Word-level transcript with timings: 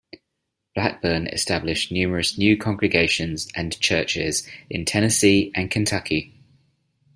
Blackburn 0.73 1.27
established 1.27 1.91
numerous 1.91 2.35
new 2.35 2.57
congregations 2.57 3.47
and 3.55 3.79
churches 3.81 4.47
in 4.67 4.83
Tennessee 4.83 5.51
and 5.53 5.69
Kentucky. 5.69 6.33